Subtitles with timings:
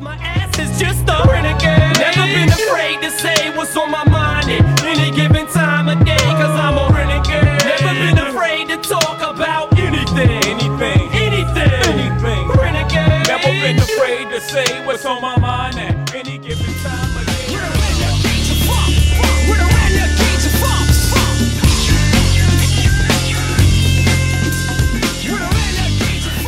[0.00, 1.98] My ass is just a renegade.
[1.98, 6.16] Never been afraid to say what's on my mind at any given time of day,
[6.16, 7.44] cause I'm a renegade.
[7.64, 12.48] Never been afraid to talk about anything, anything, anything, anything.
[12.48, 13.28] Renegade.
[13.28, 15.63] Never been afraid to say what's on my mind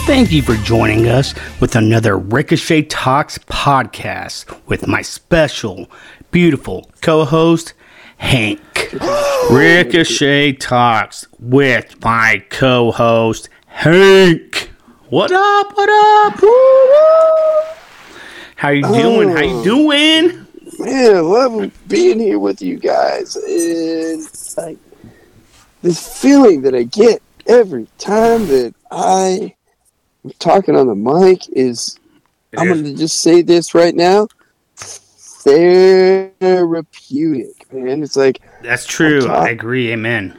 [0.07, 5.91] Thank you for joining us with another Rickochet Talks podcast with my special,
[6.31, 7.75] beautiful co host,
[8.19, 8.61] Hank.
[9.51, 14.71] Rickochet Talks with my co host, Hank.
[15.09, 15.77] What up?
[15.77, 16.39] What up?
[18.55, 19.31] How you doing?
[19.31, 19.65] How you oh.
[19.65, 20.47] doing?
[20.79, 24.23] Man, I love being here with you guys, and
[24.57, 24.79] like
[25.83, 29.56] this feeling that I get every time that I
[30.39, 31.99] talking on the mic is.
[32.57, 34.29] I'm going to just say this right now.
[36.37, 38.03] Therapeutic, man.
[38.03, 39.29] It's like That's true.
[39.29, 39.93] I'm I agree.
[39.93, 40.39] Amen.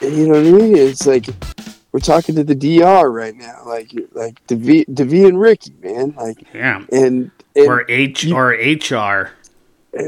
[0.00, 0.76] you know what I mean.
[0.76, 1.28] It's like
[1.92, 6.14] we're talking to the DR right now, like like Davi, Davi and Ricky, man.
[6.16, 6.84] Like Yeah.
[6.90, 9.30] and, and Or H or HR.
[9.96, 10.04] I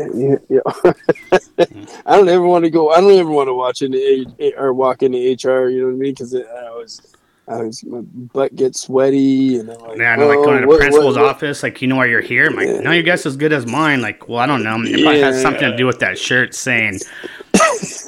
[2.17, 2.91] don't ever want to go.
[2.91, 3.99] I don't ever want to watch into
[4.41, 5.69] A, or walk into HR.
[5.69, 6.13] You know what I mean?
[6.13, 7.15] Because I was,
[7.49, 10.57] I was, my butt gets sweaty, and I'm like, Yeah, I know, like oh, going
[10.57, 12.47] to the what- principal's what- what- office, like you know why you're here.
[12.47, 12.81] I'm like, Yeah.
[12.81, 14.01] no, your guess is good as mine.
[14.03, 14.75] Like, well, I don't know.
[14.83, 15.43] It probably has Yeah.
[15.43, 16.99] something to do with that shirt saying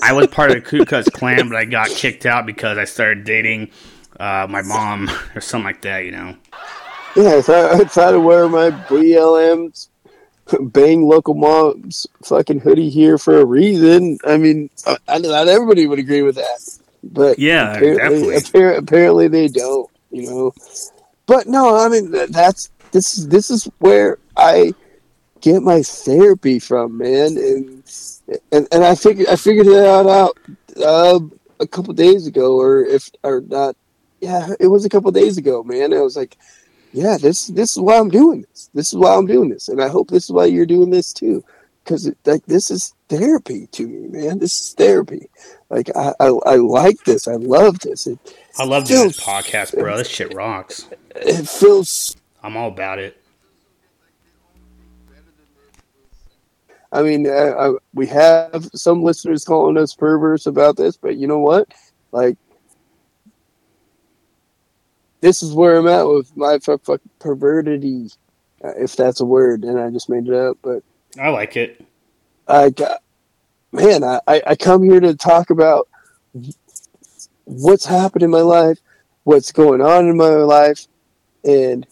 [0.03, 2.85] I was part of the Ku Klux Klan, but I got kicked out because I
[2.85, 3.71] started dating
[4.19, 6.05] uh, my mom or something like that.
[6.05, 6.37] You know?
[7.17, 9.89] Yeah, I thought, I thought to wear my BLM's
[10.61, 14.19] bang local moms fucking hoodie here for a reason.
[14.27, 19.29] I mean, I, I, not everybody would agree with that, but Yeah, apparently, appar- apparently
[19.29, 19.91] they don't.
[20.11, 20.53] You know,
[21.27, 24.75] but no, I mean that's this is this is where I
[25.41, 27.83] get my therapy from, man, and
[28.53, 30.39] and, and I figured I figured it out out
[30.83, 31.21] uh,
[31.61, 33.77] a couple days ago, or if or not,
[34.21, 35.93] yeah, it was a couple days ago, man.
[35.93, 36.37] I was like,
[36.93, 38.71] yeah, this this is why I'm doing this.
[38.75, 41.13] This is why I'm doing this, and I hope this is why you're doing this
[41.13, 41.45] too,
[41.89, 44.39] because like this is therapy to me, man.
[44.39, 45.31] This is therapy.
[45.71, 47.27] Like I, I, I like this.
[47.27, 48.07] I love this.
[48.07, 48.19] It,
[48.59, 49.97] I love doing this podcast, bro.
[49.97, 50.87] This shit rocks.
[51.17, 53.17] it feels I'm all about it.
[56.93, 61.27] I mean, uh, uh, we have some listeners calling us perverts about this, but you
[61.27, 61.69] know what?
[62.13, 62.39] Like,
[65.21, 68.09] this is where I'm at with my fuck, fuck pervertity,
[68.65, 70.57] uh, if that's a word, and I just made it up.
[70.63, 70.83] But
[71.19, 71.85] I like it.
[72.47, 73.01] I got,
[73.73, 75.89] man, I, I come here to talk about
[77.45, 78.79] what's happened in my life,
[79.25, 80.87] what's going on in my life,
[81.45, 81.87] and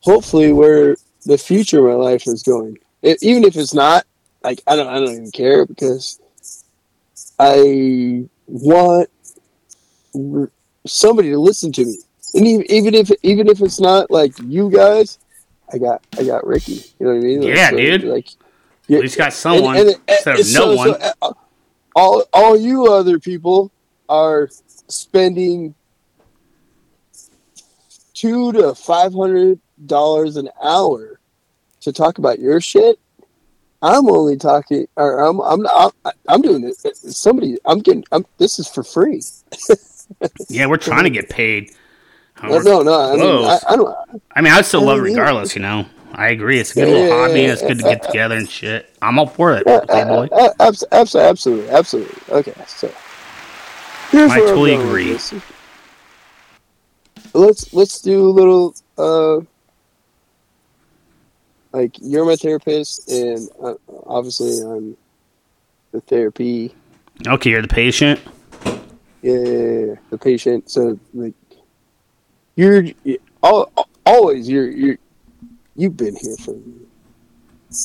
[0.00, 2.78] hopefully where the future of my life is going.
[3.02, 4.04] E- even if it's not,
[4.42, 6.20] like I don't, I don't even care because
[7.38, 9.10] I want
[10.86, 11.98] somebody to listen to me,
[12.34, 15.18] and even, even if even if it's not like you guys,
[15.72, 16.72] I got I got Ricky.
[16.98, 17.40] You know what I mean?
[17.42, 18.04] Like, Yeah, so, dude.
[18.04, 18.28] Like,
[18.90, 21.00] At least got someone and- and- instead of and no so- one.
[21.00, 21.32] so, uh,
[21.96, 23.70] all, all you other people
[24.08, 24.48] are
[24.88, 25.74] spending
[28.14, 31.18] two to five hundred dollars an hour
[31.80, 32.98] to talk about your shit.
[33.80, 35.90] I'm only talking, or I'm, I'm, I'm,
[36.28, 36.84] I'm doing this.
[37.16, 39.22] Somebody, I'm getting, I'm, this is for free.
[40.48, 41.70] yeah, we're trying to get paid.
[42.42, 43.12] No, no, no.
[43.12, 43.58] I mean, I.
[43.68, 43.96] I don't.
[44.36, 45.08] I mean, I still love it Yeah.
[45.18, 45.86] regardless, you know.
[46.12, 46.58] I agree.
[46.58, 47.32] It's a good Yeah, little yeah, hobby.
[47.40, 48.90] yeah, and It's good to get together and shit.
[49.02, 50.28] I'm all for it, Playboy.
[50.32, 52.16] uh, abs- abs- absolutely, absolutely.
[52.34, 52.90] Okay, so
[54.10, 55.18] here's I totally agree.
[57.34, 58.74] Let's let's do a little.
[58.96, 59.40] Uh,
[61.72, 63.74] like you're my therapist, and uh,
[64.06, 64.96] obviously I'm
[65.92, 66.74] the therapy.
[67.26, 68.20] Okay, you're the patient.
[69.22, 70.70] Yeah, the patient.
[70.70, 71.34] So like,
[72.58, 72.84] you're
[73.44, 73.72] al-
[74.04, 74.98] always you're you're
[75.76, 76.74] you've been here for me,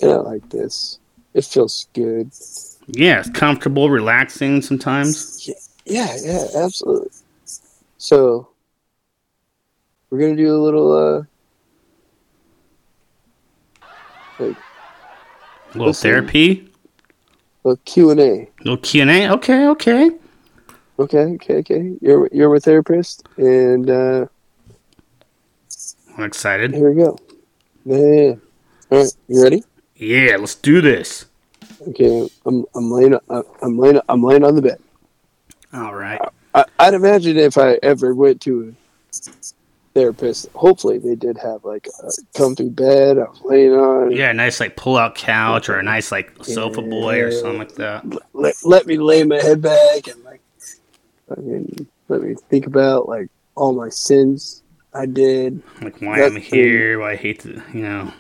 [0.02, 0.98] and I like this.
[1.36, 2.31] It feels good.
[2.88, 5.48] Yeah, it's comfortable, relaxing sometimes.
[5.48, 5.54] Yeah,
[5.86, 7.12] yeah, yeah absolutely.
[7.98, 8.50] So
[10.10, 11.24] we're gonna do a little uh
[14.40, 16.10] like A little Listen.
[16.10, 16.72] therapy,
[17.64, 18.50] a Q and A.
[18.60, 19.31] little Q and A.
[19.34, 20.12] Okay, okay.
[20.98, 21.96] Okay, okay, okay.
[22.02, 24.25] You're you're my therapist, and uh,
[26.18, 26.74] I'm excited.
[26.74, 27.18] here we go.
[27.86, 28.36] Yeah.
[28.92, 29.63] All right, you ready?
[29.95, 31.25] Yeah, let's do this.
[31.89, 34.80] Okay, I'm I'm laying uh, I'm laying I'm laying on the bed.
[35.74, 36.21] All right.
[36.54, 38.75] I, I'd imagine if I ever went to
[39.12, 39.13] a
[39.94, 40.50] therapist.
[40.54, 44.12] Hopefully, they did have like a comfy bed I was laying on.
[44.12, 47.57] Yeah, a nice like pull out couch or a nice like sofa boy or something
[47.57, 48.06] like that.
[48.33, 50.42] Let, let me lay my head back and like,
[51.36, 54.62] I mean, let me think about like all my sins
[54.94, 55.62] I did.
[55.81, 58.13] Like why That's I'm here, why I hate to, you know.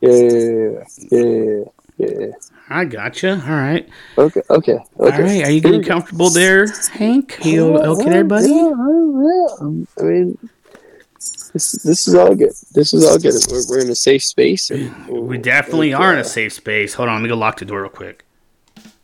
[0.00, 1.64] Yeah, yeah,
[1.96, 2.26] yeah.
[2.68, 3.32] I gotcha.
[3.32, 3.88] All right.
[4.16, 4.82] Okay, okay, okay.
[4.98, 5.44] All right.
[5.44, 7.38] Are you getting comfortable there, Hank?
[7.44, 8.48] Are you okay there, buddy?
[8.48, 9.46] Yeah, yeah.
[9.60, 10.38] Um, I mean,
[11.52, 12.52] this this is all good.
[12.72, 13.34] This is all good.
[13.50, 14.70] We're, we're in a safe space.
[15.08, 16.94] We definitely are in uh, a safe space.
[16.94, 18.24] Hold on, let me go lock the door real quick.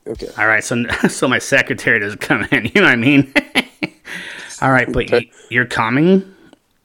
[0.06, 0.29] Okay.
[0.37, 2.67] All right, so so my secretary doesn't come in.
[2.75, 3.32] You know what I mean?
[4.62, 5.31] All right, but you, Okay.
[5.50, 6.34] you're calming.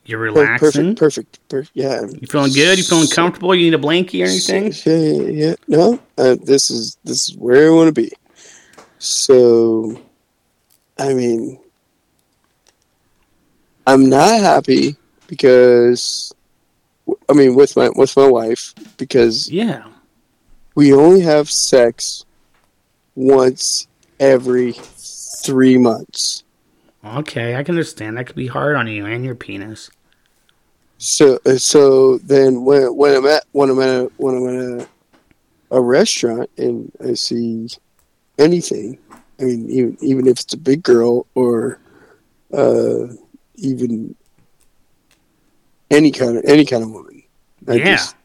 [0.09, 0.95] You're relaxing.
[0.95, 1.71] perfect, perfect, perfect.
[1.75, 2.01] Yeah.
[2.01, 2.79] You feeling good?
[2.79, 3.53] You feeling comfortable?
[3.53, 4.73] You need a blankie or anything?
[4.91, 5.55] Yeah, yeah, yeah.
[5.67, 8.11] No, uh, this is this is where I want to be.
[8.97, 10.01] So,
[10.97, 11.59] I mean,
[13.85, 14.95] I'm not happy
[15.27, 16.33] because,
[17.29, 19.83] I mean, with my with my wife because Yeah.
[20.73, 22.25] we only have sex
[23.15, 23.87] once
[24.19, 26.43] every three months.
[27.05, 28.17] Okay, I can understand.
[28.17, 29.91] That could be hard on you and your penis.
[30.99, 34.87] So uh, so then when when I'm at when I'm at a, when I'm at
[35.71, 37.69] a, a restaurant and I see
[38.37, 38.99] anything,
[39.39, 41.79] I mean even even if it's a big girl or
[42.53, 43.07] uh,
[43.55, 44.13] even
[45.89, 47.23] any kind of any kind of woman,
[47.67, 47.95] I Yeah.
[47.95, 48.15] just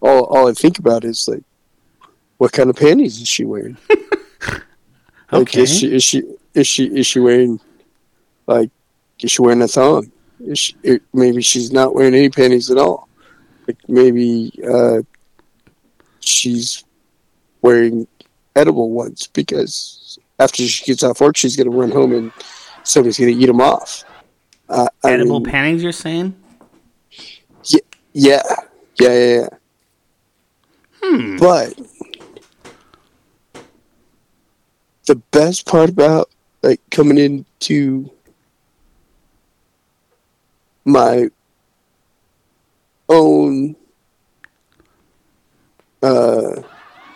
[0.00, 1.42] all all I think about is like
[2.38, 3.76] what kind of panties is she wearing?
[5.32, 5.62] Like Okay.
[5.62, 6.22] is she is she
[6.54, 7.60] is she is she wearing
[8.48, 8.70] like
[9.22, 10.10] is she wearing a thong?
[10.54, 13.08] She, it, maybe she's not wearing any panties at all.
[13.66, 15.02] Like maybe uh,
[16.20, 16.84] she's
[17.62, 18.06] wearing
[18.56, 22.32] edible ones because after she gets off work, she's gonna run home and
[22.84, 24.04] somebody's gonna eat them off.
[24.68, 26.34] Uh, I Edible mean, panties, you're saying?
[27.64, 27.80] yeah,
[28.12, 28.42] yeah,
[28.98, 29.48] yeah, yeah.
[31.02, 31.36] Hmm.
[31.38, 31.78] But
[35.06, 36.30] the best part about
[36.62, 38.10] like coming into
[40.84, 41.28] my
[43.08, 43.76] own
[46.02, 46.62] uh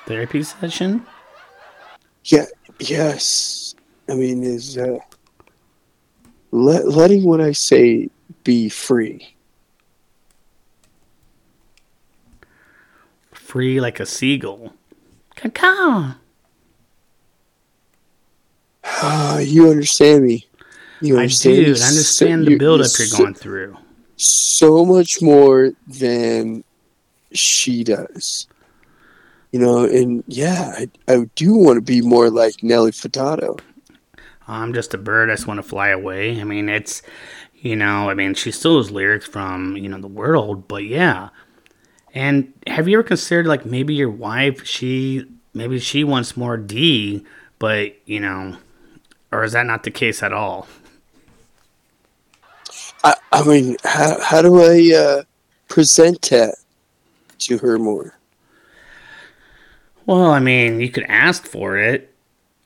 [0.06, 1.06] Therapy session?
[2.24, 2.44] yeah
[2.78, 3.74] yes
[4.08, 4.98] i mean is uh
[6.50, 8.08] let, letting what i say
[8.44, 9.34] be free
[13.32, 14.72] Free like a seagull.
[15.36, 16.14] Caw.
[18.84, 20.48] ah you understand me
[21.04, 21.72] you I do.
[21.72, 23.76] I so- understand the buildup you you're so- going through.
[24.16, 26.64] so much more than
[27.32, 28.46] she does.
[29.52, 33.60] You know, and yeah, I, I do want to be more like Nelly Furtado.
[34.48, 35.30] I'm just a bird.
[35.30, 36.40] I just want to fly away.
[36.40, 37.02] I mean, it's,
[37.54, 41.28] you know, I mean, she still has lyrics from, you know, the world, but yeah.
[42.12, 45.24] And have you ever considered, like, maybe your wife, she,
[45.54, 47.24] maybe she wants more D,
[47.58, 48.56] but, you know,
[49.32, 50.66] or is that not the case at all?
[53.04, 55.22] I, I mean, how, how do I uh,
[55.68, 56.56] present that
[57.40, 58.18] to her more?
[60.06, 62.14] Well, I mean, you could ask for it,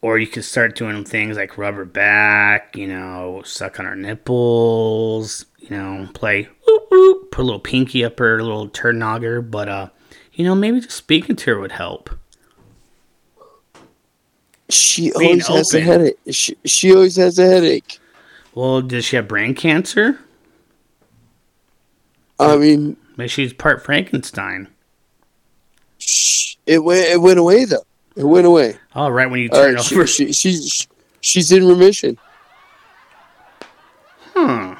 [0.00, 3.96] or you could start doing things like rub her back, you know, suck on her
[3.96, 9.49] nipples, you know, play whoop, whoop, put a little pinky up her little turd nogger.
[9.49, 9.88] But, uh,
[10.32, 12.10] you know, maybe just speaking to her would help.
[14.69, 16.19] She Being always has a headache.
[16.31, 17.98] She, she always has a headache.
[18.55, 20.20] Well, does she have brain cancer?
[22.38, 24.68] I mean, Maybe she's part Frankenstein.
[26.66, 27.84] it went it went away though.
[28.16, 28.76] It went away.
[28.94, 30.06] Oh, right when you turn she, over.
[30.06, 30.86] she, she's
[31.20, 32.18] she's in remission.
[34.34, 34.76] Huh.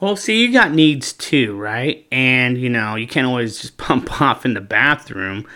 [0.00, 2.06] Well, see, you got needs too, right?
[2.12, 5.46] And, you know, you can't always just pump off in the bathroom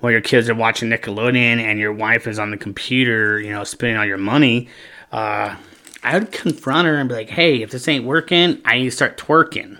[0.00, 3.64] while your kids are watching Nickelodeon and your wife is on the computer, you know,
[3.64, 4.68] spending all your money.
[5.10, 5.56] Uh,
[6.02, 8.90] I would confront her and be like, hey, if this ain't working, I need to
[8.90, 9.78] start twerking.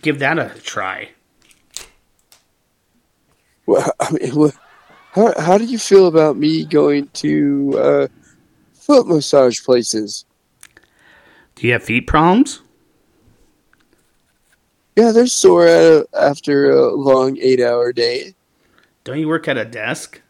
[0.00, 1.10] Give that a try.
[3.66, 4.54] Well, I mean, what,
[5.12, 8.08] how how do you feel about me going to uh,
[8.72, 10.24] foot massage places?
[11.54, 12.60] Do you have feet problems?
[14.96, 18.34] Yeah, they're sore a- after a long eight-hour day.
[19.04, 20.20] Don't you work at a desk?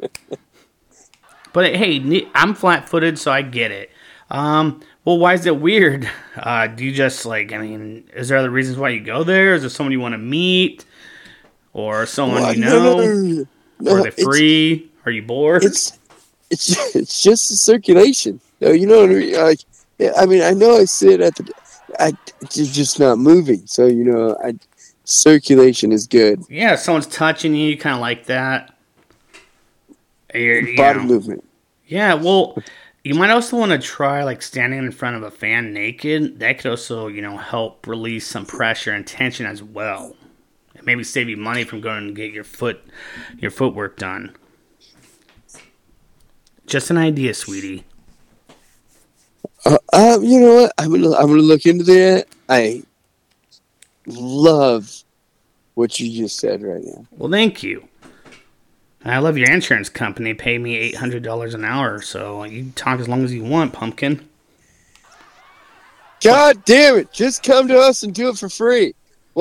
[1.52, 3.90] but hey, I'm flat-footed, so I get it.
[4.30, 6.08] Um, well, why is it weird?
[6.34, 7.52] Uh, do you just like?
[7.52, 9.52] I mean, is there other reasons why you go there?
[9.52, 10.86] Is there someone you want to meet,
[11.74, 12.96] or someone Well, you know?
[12.96, 13.46] no, no,
[13.80, 13.96] no.
[13.96, 14.90] Are they free?
[15.04, 15.62] Are you bored?
[15.62, 15.98] It's,
[16.48, 18.40] it's it's just the circulation.
[18.62, 19.34] No, you know what I mean.
[19.34, 19.60] Like
[20.18, 21.52] I mean, I know I sit at the,
[22.00, 23.66] I it's just not moving.
[23.66, 24.54] So you know, I
[25.04, 26.42] circulation is good.
[26.48, 28.71] Yeah, someone's touching you, you kind of like that.
[30.34, 31.04] You're, Body know.
[31.04, 31.44] movement.
[31.86, 32.56] Yeah, well,
[33.04, 36.38] you might also want to try like standing in front of a fan naked.
[36.38, 40.16] That could also, you know, help release some pressure and tension as well.
[40.74, 42.80] And maybe save you money from going to get your foot
[43.38, 44.34] your footwork done.
[46.66, 47.84] Just an idea, sweetie.
[49.64, 50.72] Uh, uh, you know what?
[50.78, 52.26] I'm gonna I'm gonna look into that.
[52.48, 52.82] I
[54.06, 55.04] love
[55.74, 57.06] what you just said right now.
[57.12, 57.88] Well, thank you.
[59.04, 60.34] I love your insurance company.
[60.34, 63.72] Pay me eight hundred dollars an hour, so you talk as long as you want,
[63.72, 64.28] pumpkin.
[66.22, 67.12] God damn it!
[67.12, 68.94] Just come to us and do it for free.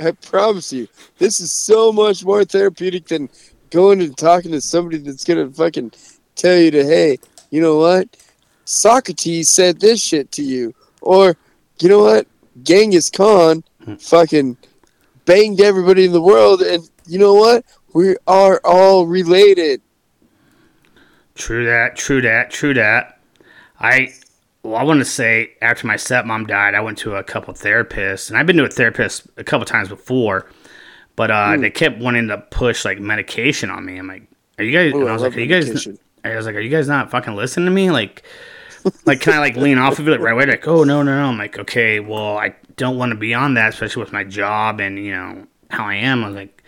[0.00, 3.28] I promise you, this is so much more therapeutic than
[3.70, 5.92] going and talking to somebody that's gonna fucking
[6.36, 7.18] tell you to, hey,
[7.50, 8.08] you know what?
[8.64, 11.36] Socrates said this shit to you, or
[11.80, 12.28] you know what?
[12.62, 13.94] Genghis Khan hmm.
[13.94, 14.56] fucking
[15.24, 17.64] banged everybody in the world, and you know what?
[17.92, 19.80] We are all related.
[21.34, 23.18] True that, true that, true that.
[23.80, 24.12] I
[24.62, 28.28] well, I want to say after my stepmom died, I went to a couple therapists,
[28.28, 30.46] and I've been to a therapist a couple times before,
[31.16, 31.62] but uh, Hmm.
[31.62, 33.96] they kept wanting to push like medication on me.
[33.96, 34.24] I'm like,
[34.58, 34.92] are you guys?
[34.94, 35.88] Ooh, and I I was love like, are you guys?
[36.24, 37.90] I was like, are you guys not fucking listening to me?
[37.90, 38.22] Like,
[39.06, 40.44] like can I like lean off of it like, right away?
[40.46, 41.28] Like, oh no, no, no.
[41.28, 44.80] I'm like, okay, well, I don't want to be on that, especially with my job
[44.80, 46.22] and you know how I am.
[46.22, 46.59] I was like.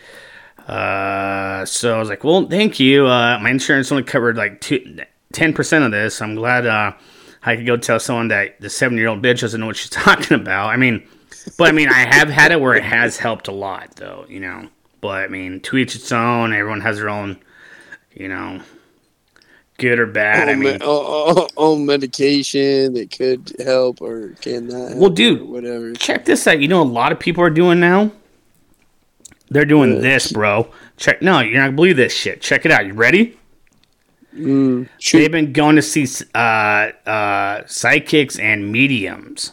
[0.69, 3.07] Uh, so I was like, well, thank you.
[3.07, 4.99] Uh, my insurance only covered like two,
[5.35, 6.21] 10% of this.
[6.23, 6.93] I'm glad, uh,
[7.45, 9.91] I could go tell someone that the seven year old bitch doesn't know what she's
[9.91, 10.69] talking about.
[10.69, 11.07] I mean,
[11.59, 14.39] but I mean, I have had it where it has helped a lot though, you
[14.41, 14.69] know,
[15.01, 17.39] but I mean, to each its own, everyone has their own,
[18.13, 18.61] you know,
[19.79, 20.49] good or bad.
[20.49, 25.93] I own, mean, medication that could help or cannot help Well, dude, whatever.
[25.95, 26.61] check this out.
[26.61, 28.13] You know, a lot of people are doing now.
[29.53, 30.71] They're doing this, bro.
[30.97, 31.23] Check.
[31.23, 32.41] No, you're not gonna believe this shit.
[32.41, 32.87] Check it out.
[32.87, 33.39] You ready?
[34.35, 34.89] Shoot.
[35.19, 39.53] They've been going to see uh, uh, psychics and mediums.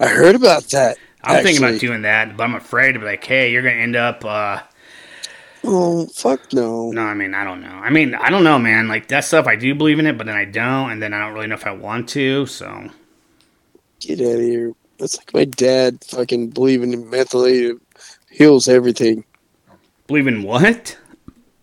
[0.00, 0.98] I heard about that.
[1.22, 3.96] I'm thinking about doing that, but I'm afraid to be like, hey, you're gonna end
[3.96, 4.24] up.
[4.24, 4.62] Uh,
[5.62, 6.90] Oh fuck no!
[6.90, 7.68] no, I mean, I don't know.
[7.68, 8.88] I mean, I don't know, man.
[8.88, 11.18] Like that stuff, I do believe in it, but then I don't, and then I
[11.20, 12.46] don't really know if I want to.
[12.46, 12.88] So,
[14.00, 14.72] Get out of here!
[14.98, 17.80] That's like my dad fucking believing in mentholatum
[18.30, 19.24] heals everything.
[20.06, 20.96] believe in what?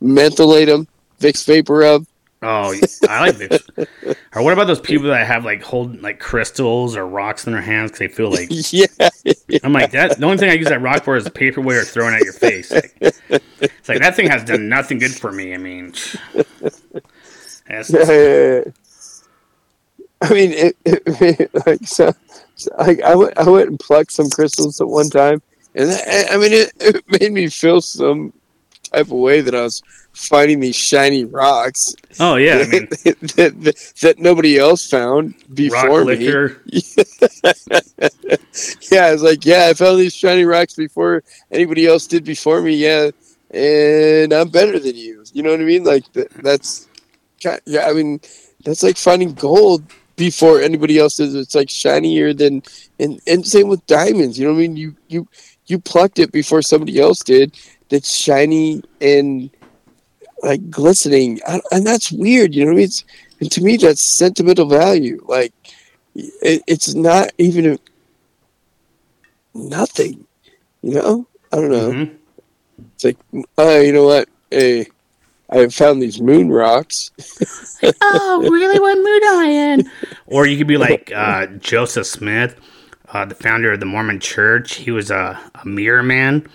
[0.02, 0.88] Mentholatum,
[1.20, 2.06] Vicks Vapor Rub.
[2.44, 2.76] Oh,
[3.10, 3.68] I like this.
[4.36, 7.64] or what about those people that have like hold like crystals or rocks in their
[7.64, 8.86] hands because they feel like yeah,
[9.64, 10.20] I'm like that.
[10.20, 12.72] The only thing I use that rock for is paperweight or throwing at your face.
[12.72, 15.56] Like, it's like that thing has done nothing good for me.
[15.56, 15.94] I mean,
[17.68, 18.62] that's- yeah.
[20.22, 22.14] I mean, it, it, like so,
[22.56, 25.42] so like I went, I went and plucked some crystals at one time,
[25.78, 28.34] and that, I mean, it, it made me feel some
[28.92, 29.82] type of way that I was
[30.14, 36.06] finding these shiny rocks oh yeah, I mean, that, that, that nobody else found before
[36.06, 36.28] me.
[38.92, 42.62] Yeah, I was like, yeah, I found these shiny rocks before anybody else did before
[42.62, 42.74] me.
[42.76, 43.12] Yeah,
[43.52, 45.24] and I'm better than you.
[45.34, 45.84] You know what I mean?
[45.84, 46.88] Like th- that's,
[47.66, 47.86] yeah.
[47.88, 48.20] I mean,
[48.64, 49.84] that's like finding gold
[50.16, 51.36] before anybody else does.
[51.36, 52.64] It's like shinier than,
[53.00, 54.40] and and same with diamonds.
[54.40, 54.78] You know what I mean?
[54.78, 55.28] You you
[55.68, 57.56] you plucked it before somebody else did.
[57.90, 59.50] That's shiny and
[60.44, 62.54] like glistening, I- and that's weird.
[62.54, 62.86] You know what I mean?
[62.86, 63.04] It's,
[63.40, 65.24] and to me, that's sentimental value.
[65.28, 65.54] Like
[66.16, 67.78] it, it's not even a,
[69.54, 70.26] nothing.
[70.82, 71.28] You know?
[71.52, 71.92] I don't know.
[71.92, 72.16] Mhm.
[72.96, 73.18] It's like,
[73.58, 74.30] uh, you know what?
[74.52, 74.88] Hey,
[75.50, 77.12] I have found these moon rocks.
[78.02, 78.80] Oh, really?
[78.80, 79.92] What mood am I in?
[80.26, 82.56] Or you could be like uh, Joseph Smith,
[83.14, 84.76] uh, the founder of the Mormon Church.
[84.76, 86.48] He was a, a mirror man,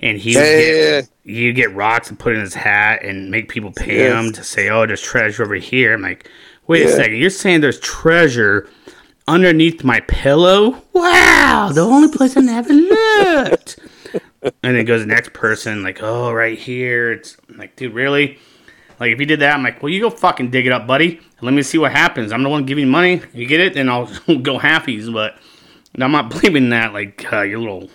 [0.00, 3.48] and he Yeah, yeah, get, you get rocks and put in his hat and make
[3.48, 4.20] people pay Yeah.
[4.20, 6.28] him to say, "Oh, there's treasure over here." I'm like,
[6.66, 8.68] wait a second, you're saying there's treasure
[9.28, 10.82] underneath my pillow?
[10.92, 13.78] Wow, the only place I never looked.
[14.62, 17.12] and then goes the next person, like, oh, right here.
[17.12, 18.38] It's I'm like, dude, really?
[18.98, 21.20] Like, if you did that, I'm like, well, you go fucking dig it up, buddy,
[21.40, 22.32] let me see what happens.
[22.32, 23.22] I'm the one giving money.
[23.32, 24.06] You get it, then I'll
[24.42, 25.12] go halfies.
[25.12, 25.38] But
[25.98, 27.90] I'm not believing that, like, uh, your little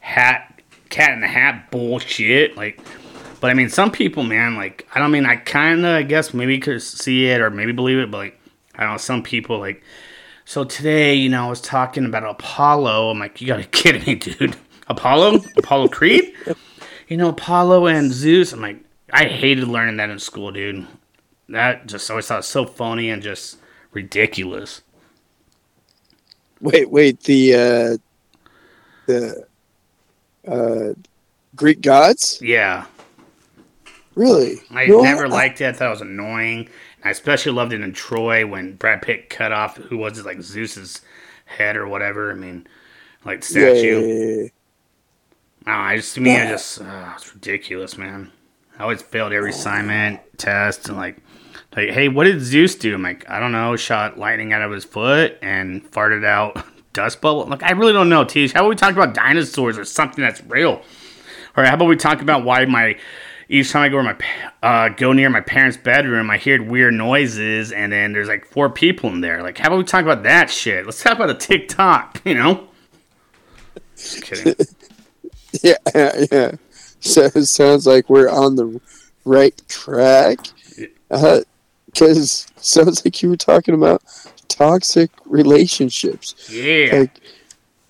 [0.00, 2.56] hat, cat in the hat bullshit.
[2.56, 2.80] Like,
[3.40, 6.34] but I mean, some people, man, like, I don't mean, I kind of, I guess,
[6.34, 8.40] maybe could see it or maybe believe it, but like,
[8.74, 9.82] I don't know, some people, like,
[10.44, 13.10] so today, you know, I was talking about Apollo.
[13.10, 14.56] I'm like, you gotta kidding me, dude.
[14.88, 15.44] Apollo?
[15.56, 16.34] Apollo Creed?
[17.06, 18.52] You know, Apollo and Zeus.
[18.52, 18.78] I'm like,
[19.12, 20.86] I hated learning that in school, dude.
[21.48, 23.58] That just always thought so phony and just
[23.92, 24.82] ridiculous.
[26.60, 27.96] Wait, wait, the uh,
[29.06, 29.46] the
[30.46, 30.94] uh,
[31.56, 32.38] Greek gods?
[32.42, 32.86] Yeah,
[34.14, 34.60] Really?
[34.70, 35.66] I No, never I- liked it.
[35.68, 36.68] I thought it was annoying.
[37.04, 40.42] I especially loved it in Troy when Brad Pitt cut off who was it like
[40.42, 41.00] Zeus's
[41.46, 42.30] head or whatever.
[42.30, 42.66] I mean,
[43.24, 44.00] like statue.
[44.00, 44.48] yeah, yeah, yeah.
[45.66, 48.30] I just to me, I just uh, it's ridiculous, man.
[48.78, 51.16] I always failed every assignment, test, and like,
[51.76, 52.94] like, hey, what did Zeus do?
[52.94, 53.76] I'm like, I don't know.
[53.76, 57.46] Shot lightning out of his foot and farted out dust bubble.
[57.46, 58.24] Like, I really don't know.
[58.24, 60.82] Tish, how about we talk about dinosaurs or something that's real?
[61.56, 62.96] Or how about we talk about why my
[63.48, 64.16] each time I go my
[64.62, 68.70] uh, go near my parents' bedroom, I hear weird noises, and then there's like four
[68.70, 69.42] people in there.
[69.42, 70.84] Like, how about we talk about that shit?
[70.84, 72.68] Let's talk about a TikTok, you know?
[73.96, 74.54] Just kidding.
[75.64, 76.52] Yeah, yeah, yeah.
[77.00, 78.80] So it sounds like we're on the
[79.24, 80.38] right track.
[82.00, 84.02] Because sounds like you were talking about
[84.48, 86.50] toxic relationships.
[86.50, 87.00] Yeah.
[87.00, 87.20] Like,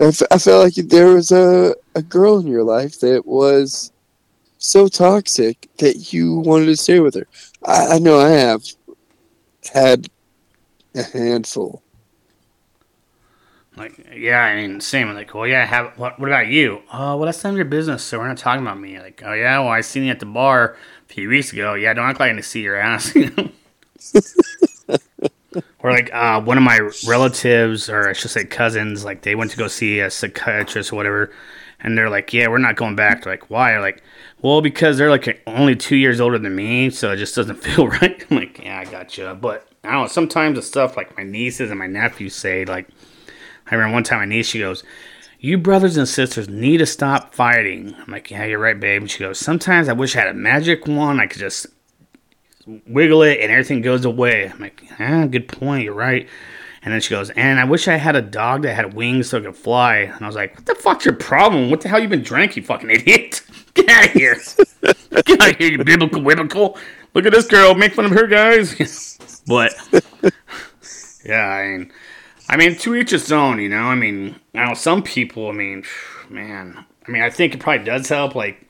[0.01, 3.91] I, f- I felt like there was a, a girl in your life that was
[4.57, 7.27] so toxic that you wanted to stay with her.
[7.65, 8.63] I, I know I have
[9.73, 10.09] had
[10.93, 11.81] a handful.
[13.77, 15.13] Like, yeah, I mean, same.
[15.13, 16.19] Like, well, yeah, have what?
[16.19, 16.81] What about you?
[16.91, 18.03] Oh, well, that's none of your business.
[18.03, 18.99] So we're not talking about me.
[18.99, 20.75] Like, oh yeah, well, I seen you at the bar
[21.09, 21.75] a few weeks ago.
[21.75, 23.15] Yeah, don't act like I didn't see your ass.
[23.15, 23.49] You know.
[25.79, 29.51] or like, uh, one of my relatives, or I should say cousins, like they went
[29.51, 31.31] to go see a psychiatrist or whatever,
[31.79, 33.23] and they're like, yeah, we're not going back.
[33.23, 33.77] They're like, why?
[33.79, 34.03] like,
[34.41, 37.87] well, because they're like only two years older than me, so it just doesn't feel
[37.87, 38.25] right.
[38.29, 39.37] I'm like, yeah, I gotcha.
[39.39, 40.07] But I don't know.
[40.07, 42.87] Sometimes the stuff like my nieces and my nephews say, like.
[43.71, 44.83] I remember one time my niece, she goes,
[45.39, 47.95] You brothers and sisters need to stop fighting.
[47.97, 49.01] I'm like, Yeah, you're right, babe.
[49.01, 51.21] And she goes, Sometimes I wish I had a magic wand.
[51.21, 51.67] I could just
[52.87, 54.49] wiggle it and everything goes away.
[54.49, 55.83] I'm like, Ah, good point.
[55.83, 56.27] You're right.
[56.83, 59.37] And then she goes, And I wish I had a dog that had wings so
[59.37, 59.97] it could fly.
[59.97, 61.69] And I was like, What the fuck's your problem?
[61.69, 63.41] What the hell you been drinking, you fucking idiot?
[63.73, 64.41] Get out of here.
[64.81, 66.77] Get out of here, you biblical biblical.
[67.13, 67.75] Look at this girl.
[67.75, 69.41] Make fun of her, guys.
[69.47, 69.73] but,
[71.25, 71.91] yeah, I mean.
[72.49, 73.83] I mean, to each its own, you know.
[73.83, 75.47] I mean, I know some people.
[75.47, 75.85] I mean,
[76.29, 76.85] man.
[77.07, 78.35] I mean, I think it probably does help.
[78.35, 78.61] Like,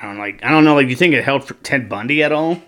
[0.00, 0.44] I don't like.
[0.44, 0.74] I don't know.
[0.74, 2.62] Like, you think it helped Ted Bundy at all?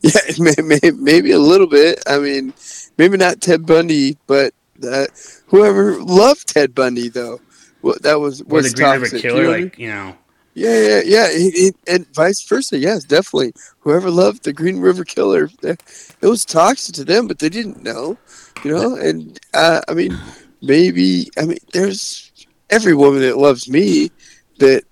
[0.00, 2.02] Yeah, may, may, maybe a little bit.
[2.06, 2.52] I mean,
[2.98, 5.10] maybe not Ted Bundy, but that
[5.46, 7.40] whoever loved Ted Bundy though,
[7.82, 9.24] well, that was Or was the Green River toxic.
[9.24, 9.64] You know what I mean?
[9.64, 10.16] Like, you know.
[10.54, 12.78] Yeah, yeah, yeah, it, it, and vice versa.
[12.78, 13.52] Yes, definitely.
[13.80, 15.78] Whoever loved the Green River Killer, it
[16.22, 18.16] was toxic to them, but they didn't know,
[18.64, 18.96] you know.
[18.96, 20.18] And uh, I mean,
[20.62, 22.32] maybe I mean, there's
[22.70, 24.10] every woman that loves me
[24.58, 24.84] that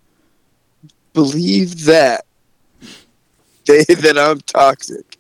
[1.15, 2.24] believe that
[3.67, 5.19] they that I'm toxic.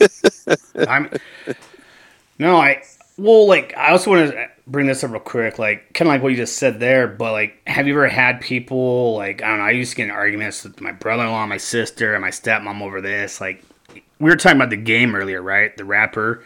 [0.88, 1.10] I'm.
[2.38, 2.82] No, I.
[3.18, 5.58] Well, like, I also want to bring this up real quick.
[5.58, 8.40] Like, kind of like what you just said there, but like, have you ever had
[8.40, 9.64] people like I don't know?
[9.64, 13.00] I used to get in arguments with my brother-in-law, my sister, and my stepmom over
[13.00, 13.40] this.
[13.40, 13.62] Like,
[14.18, 15.76] we were talking about the game earlier, right?
[15.76, 16.42] The rapper.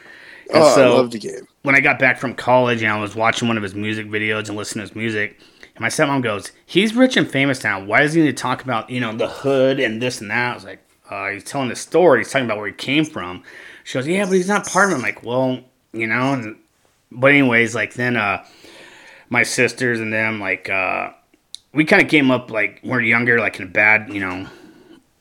[0.53, 1.47] And Oh, so- I love the game.
[1.63, 4.49] when I got back from college and I was watching one of his music videos
[4.49, 5.39] and listening to his music,
[5.77, 7.83] and my stepmom goes, "He's rich and famous now.
[7.85, 10.51] Why does he need to talk about you know the hood and this and that?"
[10.51, 12.21] I was like, uh, "He's telling the story.
[12.21, 13.43] He's talking about where he came from."
[13.85, 15.61] She goes, "Yeah, but he's not part of it." I'm like, "Well,
[15.93, 16.57] you know." And,
[17.11, 18.45] but anyways, like then uh,
[19.29, 21.11] my sisters and them like uh,
[21.73, 24.21] we kind of came up like when we we're younger, like in a bad you
[24.21, 24.49] know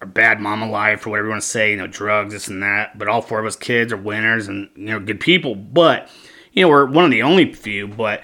[0.03, 2.61] a bad mama life or whatever you want to say, you know, drugs, this and
[2.61, 2.97] that.
[2.97, 5.55] But all four of us kids are winners and, you know, good people.
[5.55, 6.09] But,
[6.51, 7.87] you know, we're one of the only few.
[7.87, 8.21] But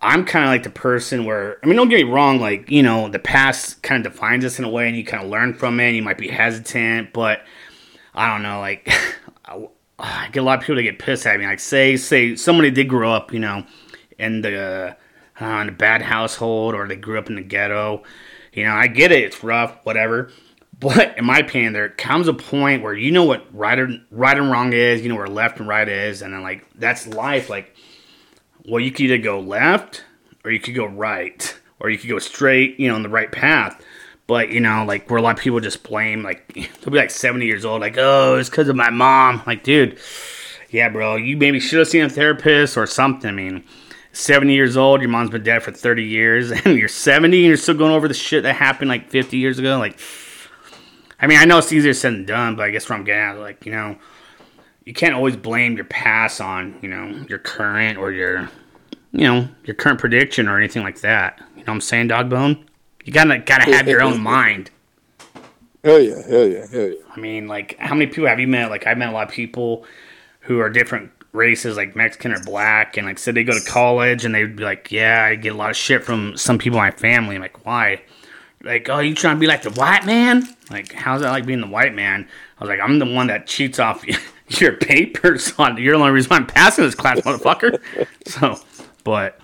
[0.00, 2.82] I'm kind of like the person where, I mean, don't get me wrong, like, you
[2.82, 5.54] know, the past kind of defines us in a way and you kind of learn
[5.54, 5.88] from it.
[5.88, 7.42] And you might be hesitant, but
[8.14, 8.88] I don't know, like,
[9.98, 11.46] I, get a lot of people that get pissed at me.
[11.46, 13.64] Like, say, say somebody did grow up, you know,
[14.18, 14.96] in the,
[15.40, 18.04] uh, in a bad household or they grew up in the ghetto.
[18.52, 19.24] You know, I get it.
[19.24, 20.30] It's rough, whatever.
[20.80, 24.38] But in my opinion, there comes a point where you know what right and right
[24.38, 27.50] and wrong is, you know where left and right is, and then like that's life.
[27.50, 27.74] Like,
[28.68, 30.04] well, you could either go left
[30.44, 33.30] or you could go right, or you could go straight, you know, on the right
[33.30, 33.82] path.
[34.26, 37.10] But you know, like where a lot of people just blame, like they'll be like
[37.10, 39.42] seventy years old, like oh, it's because of my mom.
[39.46, 39.98] Like, dude,
[40.70, 43.28] yeah, bro, you maybe should have seen a therapist or something.
[43.28, 43.64] I mean,
[44.12, 47.56] 70 years old, your mom's been dead for 30 years, and you're 70 and you're
[47.56, 49.78] still going over the shit that happened like 50 years ago.
[49.78, 49.98] Like,
[51.20, 53.22] I mean, I know it's easier said than done, but I guess what I'm getting
[53.22, 53.96] at, like, you know,
[54.88, 58.50] you can't always blame your past on, you know, your current or your,
[59.12, 61.38] you know, your current prediction or anything like that.
[61.50, 62.64] You know what I'm saying, dog bone?
[63.04, 64.70] You gotta gotta have your own mind.
[65.84, 67.02] Hell yeah, hell yeah, hell yeah.
[67.14, 68.70] I mean, like, how many people have you met?
[68.70, 69.84] Like, I've met a lot of people
[70.40, 74.24] who are different races, like Mexican or black, and like said they go to college,
[74.24, 76.84] and they'd be like, "Yeah, I get a lot of shit from some people in
[76.84, 78.00] my family." I'm like, "Why?"
[78.62, 81.60] Like, "Oh, you trying to be like the white man?" Like, how's that like being
[81.60, 82.26] the white man?
[82.58, 84.02] I was like, "I'm the one that cheats off
[84.60, 85.76] your papers on.
[85.76, 87.80] You're the only reason I'm passing this class, motherfucker."
[88.26, 88.58] so,
[89.04, 89.38] but,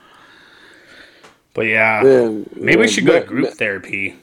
[1.54, 3.52] but yeah, Man, maybe we should go to group man.
[3.52, 4.16] therapy.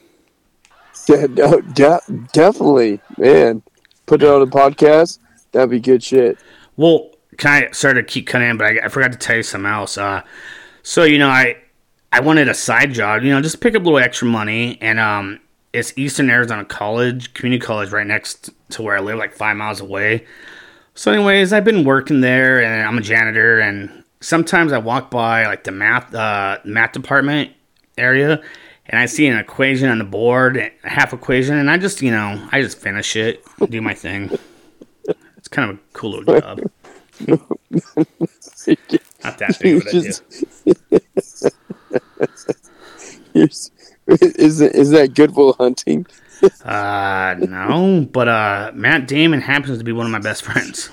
[1.08, 3.62] Yeah, no, de- definitely, man.
[4.06, 5.18] Put it on a podcast.
[5.52, 6.38] That'd be good shit.
[6.76, 9.42] Well, can I sorry to keep cutting in, but I, I forgot to tell you
[9.42, 9.98] something else.
[9.98, 10.22] Uh,
[10.82, 11.56] so you know, I
[12.12, 15.00] I wanted a side job, you know, just pick up a little extra money, and
[15.00, 15.40] um,
[15.72, 19.80] it's Eastern Arizona College, community college, right next to where I live, like five miles
[19.80, 20.26] away.
[20.94, 25.46] So, anyways, I've been working there, and I'm a janitor, and sometimes I walk by
[25.46, 27.50] like the math uh, math department
[27.96, 28.42] area,
[28.86, 32.10] and I see an equation on the board, a half equation, and I just you
[32.10, 34.30] know I just finish it, do my thing.
[35.38, 36.60] It's kind of a cool little job.
[39.24, 40.02] Not that big of a deal.
[43.34, 43.72] Just-
[44.18, 46.06] Is is that Good Will Hunting?
[46.64, 50.90] Uh, no, but uh, Matt Damon happens to be one of my best friends.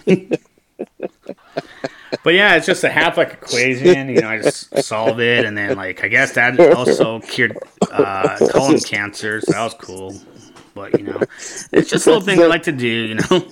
[2.24, 4.10] but yeah, it's just a half like equation.
[4.10, 7.58] You know, I just solve it, and then like I guess that also cured
[7.92, 10.16] uh, colon cancer, so that was cool.
[10.74, 11.20] But you know,
[11.72, 12.88] it's just a little thing I like to do.
[12.88, 13.48] You know.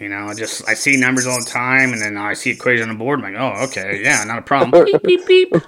[0.00, 2.88] You know, I just I see numbers all the time, and then I see equation
[2.88, 3.22] on the board.
[3.22, 4.86] I'm like, oh, okay, yeah, not a problem.
[4.86, 5.50] Beep, beep, beep.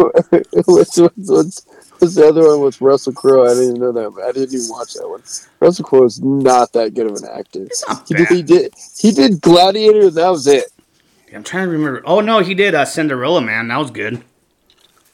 [0.65, 1.67] what's, what's, what's,
[2.03, 3.45] what's the other one with Russell Crowe?
[3.45, 4.25] I didn't even know that.
[4.25, 5.23] I didn't even watch that one.
[5.61, 7.69] Russell Crowe is not that good of an actor.
[8.09, 10.09] He did, he did he did Gladiator.
[10.09, 10.65] and That was it.
[11.33, 12.03] I'm trying to remember.
[12.05, 13.69] Oh no, he did uh, Cinderella Man.
[13.69, 14.23] That was good.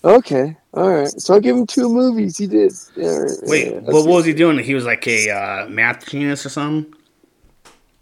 [0.03, 1.09] Okay, all right.
[1.09, 2.39] So I'll give him two movies.
[2.39, 2.73] He did.
[2.97, 4.59] Yeah, right, Wait, yeah, what, what was he doing?
[4.59, 6.93] He was like a uh, math genius or something.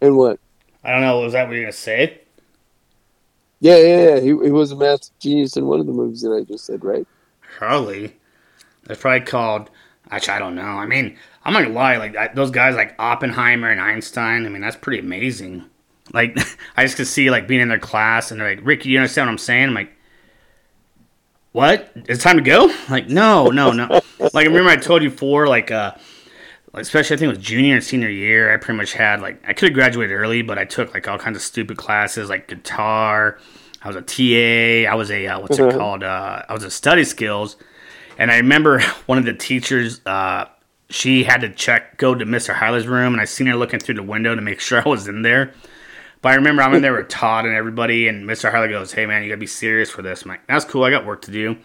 [0.00, 0.38] And what?
[0.84, 1.20] I don't know.
[1.20, 2.20] Was that what you were gonna say?
[3.60, 4.20] Yeah, yeah, yeah.
[4.20, 6.84] He, he was a math genius in one of the movies that I just said,
[6.84, 7.06] right?
[7.58, 8.14] Probably.
[8.88, 9.70] It's probably called.
[10.10, 10.62] Actually, I don't know.
[10.62, 11.96] I mean, I'm not gonna lie.
[11.96, 14.46] Like I, those guys, like Oppenheimer and Einstein.
[14.46, 15.64] I mean, that's pretty amazing.
[16.12, 16.36] Like
[16.76, 19.26] I just could see like being in their class and they're like, "Ricky, you understand
[19.26, 19.92] what I'm saying?" I'm like,
[21.52, 21.90] "What?
[21.96, 24.00] It's time to go?" Like, no, no, no.
[24.20, 25.92] like I remember I told you before, like uh.
[26.74, 28.52] Especially, I think it was junior and senior year.
[28.52, 31.16] I pretty much had like I could have graduated early, but I took like all
[31.16, 33.38] kinds of stupid classes, like guitar.
[33.82, 34.86] I was a TA.
[34.90, 35.78] I was a uh, what's it Mhm.
[35.78, 36.02] called?
[36.02, 37.56] Uh, I was a study skills.
[38.18, 40.46] And I remember one of the teachers, uh,
[40.88, 42.54] she had to check, go to Mr.
[42.54, 45.08] Hyler's room, and I seen her looking through the window to make sure I was
[45.08, 45.52] in there.
[46.22, 48.52] But I remember I'm in there with Todd and everybody, and Mr.
[48.52, 50.82] Hyler goes, "Hey man, you gotta be serious for this." I'm like, "That's cool.
[50.82, 51.56] I got work to do."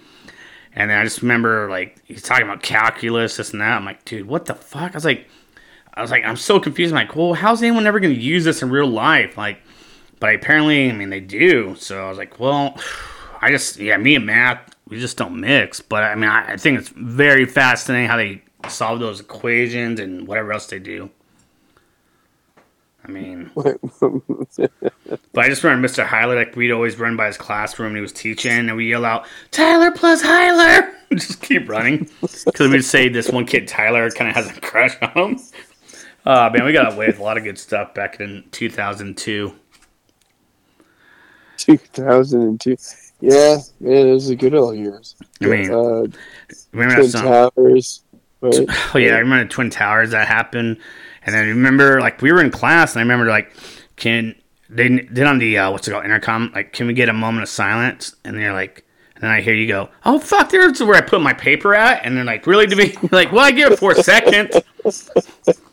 [0.74, 3.78] And then I just remember like he's talking about calculus, this and that.
[3.78, 5.28] I'm like, "Dude, what the fuck?" I was like,
[5.94, 6.94] I was like, I'm so confused.
[6.94, 9.62] I'm like, "Well, how's anyone ever gonna use this in real life?" Like,
[10.20, 11.76] but apparently, I mean, they do.
[11.76, 12.78] So I was like, "Well,
[13.42, 16.58] I just yeah, me and math, we just don't mix." But I mean, I, I
[16.58, 21.10] think it's very fascinating how they solve those equations and whatever else they do.
[23.04, 23.80] I mean, but
[25.36, 26.06] I just remember Mr.
[26.06, 29.06] Hyler, like we'd always run by his classroom and he was teaching, and we yell
[29.06, 34.30] out, "Tyler plus Hyler!" just keep running because we'd say this one kid Tyler kind
[34.30, 35.40] of has a crush on him.
[36.26, 39.54] Uh, man, we got away with a lot of good stuff back in 2002.
[41.58, 42.78] 2002.
[43.22, 45.16] Yeah, man, those are good old years.
[45.42, 46.08] I mean, uh,
[46.72, 47.52] Remember Twin song?
[47.56, 48.04] Towers.
[48.42, 48.56] Right?
[48.94, 50.78] Oh yeah, I remember the Twin Towers that happened,
[51.24, 53.56] and then I remember like we were in class, and I remember like,
[53.96, 54.36] can
[54.70, 56.52] they did on the uh, what's it called intercom?
[56.56, 58.16] Like, can we get a moment of silence?
[58.24, 58.84] And they're like,
[59.18, 62.18] and I hear you go, oh fuck, there's where I put my paper at, and
[62.18, 64.52] they're like, really to be like, well, I give it for a second.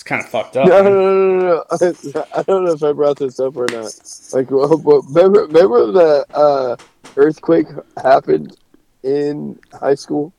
[0.00, 0.66] It's kind of fucked up.
[0.66, 2.24] No, no, no, no, no.
[2.34, 3.92] I don't know if I brought this up or not.
[4.32, 6.76] Like, remember, remember the uh,
[7.16, 7.66] earthquake
[8.02, 8.56] happened
[9.02, 10.32] in high school?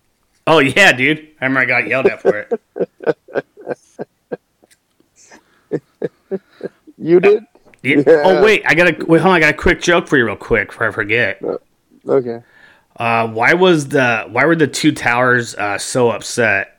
[0.48, 1.28] Oh yeah, dude.
[1.40, 2.60] I remember I got yelled at for it.
[6.98, 7.44] You did?
[7.84, 7.98] Yeah.
[8.06, 8.22] Yeah.
[8.24, 9.22] Oh wait, I got a wait.
[9.22, 11.42] Hold on, I got a quick joke for you, real quick, before I forget.
[12.08, 12.42] Okay.
[12.96, 16.71] Uh, why was the why were the two towers uh, so upset?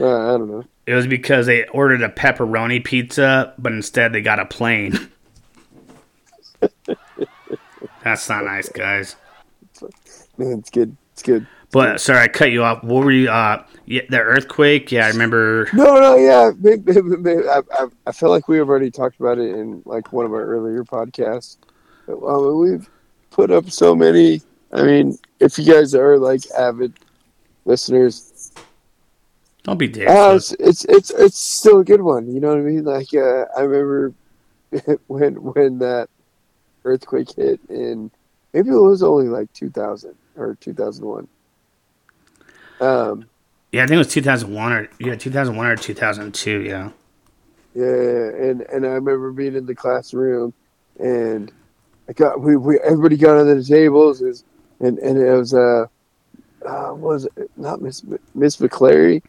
[0.00, 0.64] Uh, I don't know.
[0.86, 5.10] It was because they ordered a pepperoni pizza, but instead they got a plane.
[8.02, 9.16] That's not nice, guys.
[10.36, 10.96] Man, it's good.
[11.12, 11.46] It's good.
[11.70, 12.82] But sorry, I cut you off.
[12.82, 13.28] What were you?
[13.28, 14.90] Uh, yeah, the earthquake.
[14.90, 15.68] Yeah, I remember.
[15.74, 16.52] No, no, yeah.
[17.50, 20.32] I, I, I feel like we have already talked about it in like one of
[20.32, 21.58] our earlier podcasts.
[22.06, 22.88] Well, we've
[23.30, 24.40] put up so many.
[24.72, 26.94] I mean, if you guys are like avid
[27.66, 28.32] listeners,
[29.68, 30.08] Don't be dick.
[30.08, 32.26] Uh, it's, it's it's it's still a good one.
[32.26, 32.84] You know what I mean?
[32.84, 34.14] Like uh, I remember
[35.08, 36.08] when when that
[36.86, 38.10] earthquake hit in
[38.54, 41.28] maybe it was only like 2000 or 2001.
[42.80, 43.26] Um,
[43.70, 46.62] yeah, I think it was 2001 or yeah, 2001 or 2002.
[46.62, 46.88] Yeah.
[47.74, 50.54] Yeah, and and I remember being in the classroom,
[50.98, 51.52] and
[52.08, 55.84] I got we, we everybody got under the tables, and and it was uh,
[56.66, 58.02] uh was it not Miss
[58.34, 59.20] Miss McClary?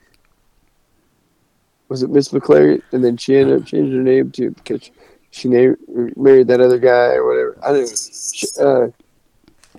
[1.89, 2.81] Was it Miss McClary?
[2.91, 4.89] And then she ended up changing her name to because
[5.31, 5.77] she named,
[6.15, 7.59] married that other guy or whatever.
[7.63, 8.11] I don't.
[8.33, 8.87] She, uh,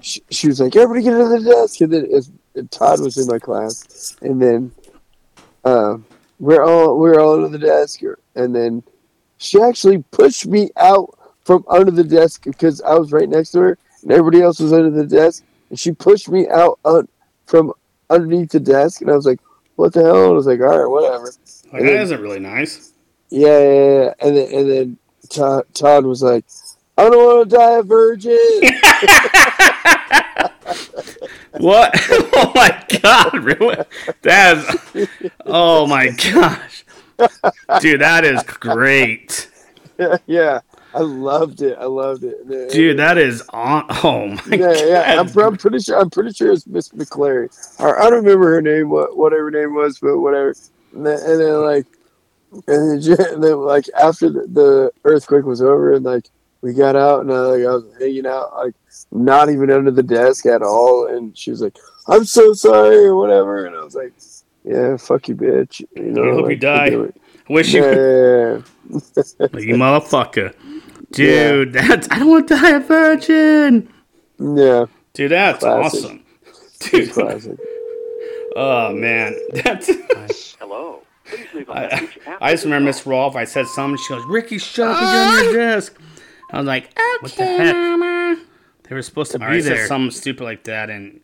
[0.00, 2.30] she, she was like, "Everybody get under the desk," and then as
[2.70, 4.72] Todd was in my class, and then.
[5.62, 5.98] Uh,
[6.40, 8.00] we're all we're all under the desk
[8.34, 8.82] and then
[9.36, 13.60] she actually pushed me out from under the desk because I was right next to
[13.60, 17.08] her and everybody else was under the desk and she pushed me out un-
[17.46, 17.72] from
[18.08, 19.38] underneath the desk and I was like
[19.76, 21.30] what the hell and I was like all right whatever
[21.72, 22.92] like, that isn't really nice
[23.30, 24.14] yeah, yeah, yeah.
[24.20, 26.44] and then and then Todd, Todd was like
[26.98, 28.36] I don't want to die a virgin
[31.58, 31.94] What?
[32.42, 33.44] Oh my god!
[33.44, 33.76] Really?
[34.22, 34.76] That's.
[35.44, 36.84] Oh my gosh,
[37.80, 39.48] dude, that is great.
[40.26, 40.60] yeah,
[40.94, 41.76] I loved it.
[41.78, 42.98] I loved it, dude.
[42.98, 43.84] That is on.
[44.02, 44.42] Oh my.
[44.50, 44.76] Yeah, god.
[44.86, 45.20] yeah.
[45.20, 46.00] I'm, I'm, pretty sure.
[46.00, 47.50] I'm pretty sure it's Miss McClary.
[47.78, 48.88] Or I don't remember her name.
[48.88, 50.54] What whatever her name was, but whatever.
[50.92, 51.86] And then, and then like,
[52.66, 53.02] and
[53.42, 56.26] then, like after the, earthquake was over, and like
[56.62, 58.74] we got out and uh, like, I was hanging out, like
[59.12, 61.06] not even under the desk at all.
[61.06, 63.66] And she was like, "I'm so sorry" or whatever.
[63.66, 64.12] And I was like,
[64.64, 66.96] "Yeah, fuck you, bitch." You know, I hope like, you die.
[67.48, 68.62] Wish you, yeah.
[69.58, 70.54] you motherfucker,
[71.10, 71.74] dude.
[71.74, 71.86] Yeah.
[71.88, 73.92] That's I don't want to die a virgin.
[74.38, 76.04] Yeah, dude, that's Classic.
[76.04, 76.24] awesome.
[76.80, 77.58] Dude, Classic.
[78.56, 79.90] Oh man, that's
[80.58, 81.02] hello.
[81.68, 82.08] I,
[82.40, 83.36] I, just remember Miss Rolfe.
[83.36, 83.96] I said something.
[83.98, 86.00] She goes, "Ricky, shut up and get on your desk."
[86.50, 87.76] I was like, okay, what the heck?
[87.76, 88.40] Mama.
[88.88, 89.86] They were supposed to be right, there.
[89.86, 91.20] something stupid like that, and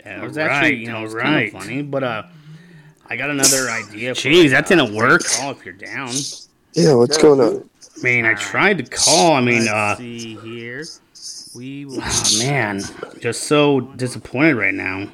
[0.00, 1.22] yeah, it was right, actually you know right.
[1.22, 1.82] kind of funny.
[1.82, 2.22] But uh,
[3.06, 4.12] I got another idea.
[4.12, 5.24] Jeez, that didn't work.
[5.24, 6.10] Call if you're down.
[6.74, 7.68] Yeah, what's going on?
[7.98, 9.32] I mean, I tried to call.
[9.32, 10.84] I mean, uh, see here.
[11.54, 12.00] We will...
[12.02, 12.82] oh man,
[13.20, 15.08] just so disappointed right now.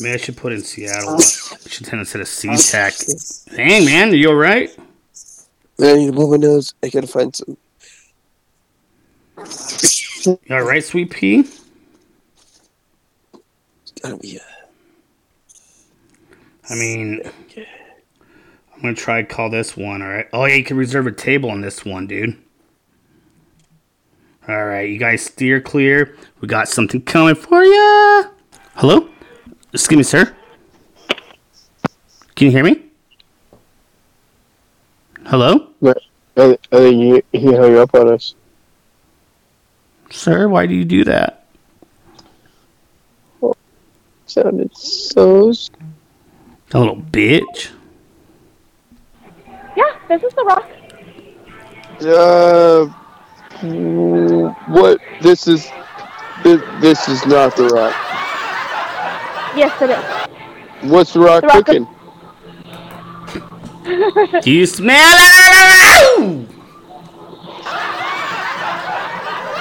[0.00, 1.14] Maybe I should put in Seattle.
[1.14, 3.54] I should send instead of SeaTac.
[3.56, 4.76] Dang, man, are you alright?
[5.80, 6.74] I need to blow my nose.
[6.82, 7.56] I gotta find some.
[10.50, 11.44] All right, sweet pea.
[14.04, 14.38] Oh yeah.
[16.70, 17.22] I mean,
[18.74, 20.02] I'm gonna try to call this one.
[20.02, 20.28] All right.
[20.32, 22.36] Oh yeah, you can reserve a table on this one, dude.
[24.46, 26.16] All right, you guys steer clear.
[26.40, 28.33] We got something coming for you.
[28.76, 29.08] Hello.
[29.72, 30.34] Excuse me, sir.
[32.34, 32.82] Can you hear me?
[35.26, 35.68] Hello?
[35.82, 35.94] I,
[36.36, 38.34] I think he, he hung up on us.
[40.10, 41.46] Sir, why do you do that?
[43.40, 43.54] Oh,
[44.26, 45.52] sounded so.
[46.72, 47.70] A little bitch.
[49.76, 50.68] Yeah, this is the rock.
[52.00, 52.86] Uh,
[54.66, 55.00] what?
[55.22, 55.70] This is.
[56.42, 57.94] This, this is not the rock.
[59.56, 60.90] Yes, it is.
[60.90, 61.86] What's the rock, the rock cooking?
[64.42, 66.48] Do you smell it?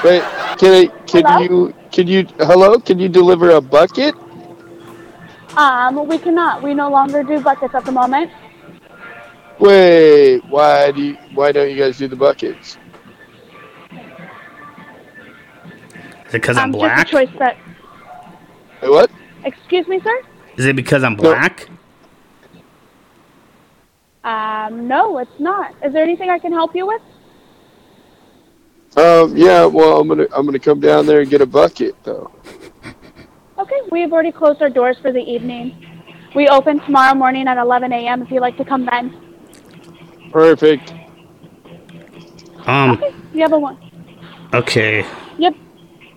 [0.04, 0.22] Wait,
[0.58, 0.88] can I?
[1.06, 1.40] Can hello?
[1.40, 1.74] you?
[1.92, 2.28] Can you?
[2.40, 2.80] Hello?
[2.80, 4.16] Can you deliver a bucket?
[5.56, 6.64] Um, we cannot.
[6.64, 8.32] We no longer do buckets at the moment.
[9.60, 11.18] Wait, why do you?
[11.36, 12.78] Why don't you guys do the buckets?
[16.34, 17.08] Is it because I'm um, black?
[17.08, 17.58] Just a choice that.
[18.82, 19.12] Hey, what?
[19.46, 20.22] Excuse me, sir.
[20.58, 21.70] Is it because I'm black?
[21.70, 21.78] No.
[24.30, 25.74] Um, no, it's not.
[25.84, 27.02] Is there anything I can help you with?
[28.96, 32.32] Um, yeah, well, I'm gonna I'm gonna come down there and get a bucket though.
[33.58, 35.76] Okay, we've already closed our doors for the evening.
[36.36, 38.22] We open tomorrow morning at 11 a.m.
[38.22, 39.20] If you'd like to come then.
[40.32, 40.94] Perfect.
[42.66, 42.92] Um.
[42.92, 43.78] Okay, you have a one.
[44.54, 45.06] Okay.
[45.38, 45.56] Yep.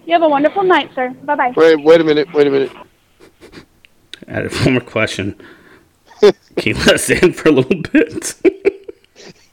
[0.04, 1.10] You have a wonderful night, sir.
[1.24, 1.52] Bye bye.
[1.56, 2.32] Wait, wait a minute.
[2.32, 2.70] Wait a minute.
[4.28, 5.40] Had one more question.
[6.20, 6.34] Can
[6.64, 8.34] you let us in for a little bit?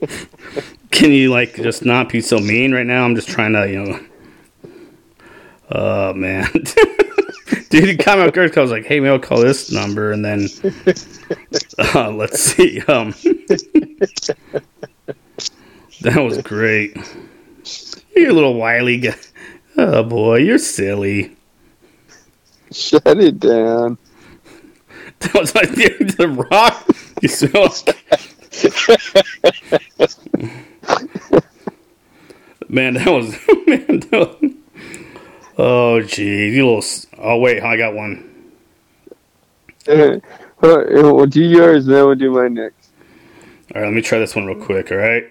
[0.91, 3.03] Can you like just not be so mean right now?
[3.03, 3.99] I'm just trying to, you know.
[5.71, 6.47] Oh man,
[7.69, 8.57] dude, off guard.
[8.57, 10.47] I was like, "Hey, maybe I'll call this number," and then
[11.95, 12.81] uh, let's see.
[12.81, 13.11] Um,
[16.01, 16.95] that was great.
[18.15, 19.15] You're a little wily guy.
[19.77, 21.35] Oh boy, you're silly.
[22.71, 23.97] Shut it down.
[25.33, 26.85] That was like the, the rock.
[27.21, 27.69] You smell.
[32.69, 33.31] man, that was
[33.67, 33.99] man.
[34.09, 34.51] That was,
[35.57, 36.83] oh, gee, you little.
[37.17, 38.29] Oh wait, I got one.
[39.87, 40.19] Uh,
[40.61, 42.91] we'll do yours, then we'll do mine next.
[43.75, 44.91] All right, let me try this one real quick.
[44.91, 45.25] All right,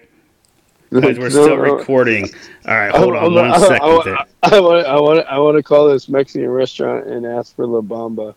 [0.91, 2.29] guys, we're So, still recording.
[2.67, 3.81] All right, hold on I'm- one I- second.
[3.81, 4.17] I, there.
[4.43, 7.81] I, want, I want, I want to call this Mexican restaurant and ask for La
[7.81, 8.35] Bamba.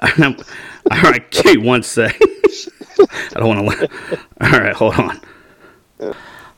[0.00, 0.36] I'm-
[0.90, 2.18] all right, okay, one sec.
[3.34, 4.18] I don't want to.
[4.40, 5.20] All right, hold on.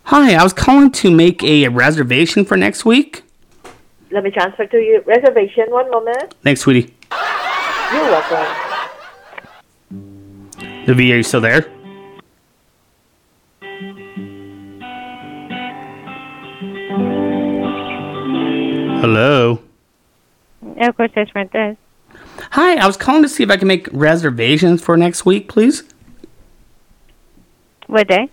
[0.04, 3.22] Hi, I was calling to make a reservation for next week.
[4.10, 5.02] Let me transfer to you.
[5.06, 6.34] Reservation, one moment.
[6.42, 6.94] Thanks, sweetie.
[7.92, 8.46] You're welcome.
[10.86, 11.70] The V, are you still there?
[19.00, 19.60] Hello.
[20.80, 21.78] Of course, that's front desk.
[22.56, 25.84] Hi, I was calling to see if I can make reservations for next week, please.
[27.86, 28.30] What day?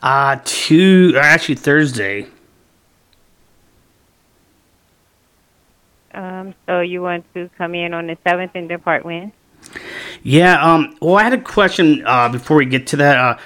[0.00, 2.28] Uh, two, actually Thursday.
[6.14, 9.32] Um, so you want to come in on the seventh and depart when?
[10.22, 13.16] Yeah, um, well, I had a question uh, before we get to that.
[13.16, 13.38] Uh,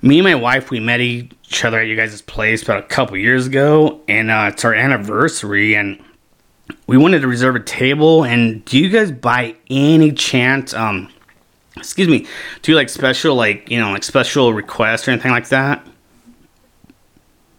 [0.00, 3.16] me and my wife, we met each other at you guys' place about a couple
[3.16, 6.00] years ago, and uh, it's our anniversary, and
[6.90, 8.24] we wanted to reserve a table.
[8.24, 11.08] And do you guys, by any chance, um,
[11.76, 12.26] excuse me,
[12.62, 15.86] do you like special, like you know, like special requests or anything like that?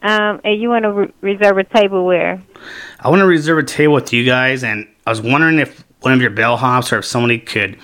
[0.02, 2.44] Um, and you want to re- reserve a table where?
[3.00, 6.12] I want to reserve a table with you guys, and I was wondering if one
[6.12, 7.78] of your bellhops or if somebody could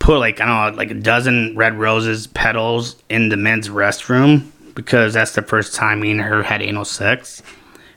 [0.00, 4.50] put like I don't know, like a dozen red roses petals in the men's restroom
[4.74, 7.44] because that's the first time me and her had anal sex.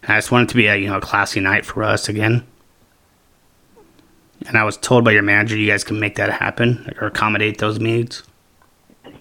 [0.04, 2.08] And I just want it to be a you know a classy night for us
[2.08, 2.44] again.
[4.48, 7.60] And I was told by your manager you guys can make that happen or accommodate
[7.60, 8.24] those needs.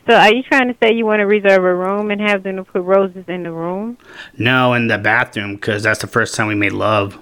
[0.06, 2.56] So are you trying to say you want to reserve a room and have them
[2.56, 3.98] to put roses in the room?
[4.36, 7.18] No, in the bathroom because that's the first time we made love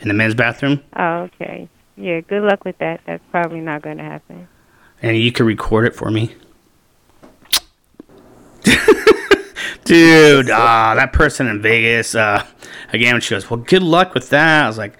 [0.00, 0.82] in the men's bathroom.
[0.96, 1.68] Oh, okay.
[1.96, 3.00] Yeah, good luck with that.
[3.04, 4.48] That's probably not going to happen.
[5.02, 6.34] and you can record it for me.
[9.84, 12.44] Dude, uh, that person in Vegas, uh,
[12.92, 14.64] again, she goes, Well, good luck with that.
[14.64, 14.96] I was like,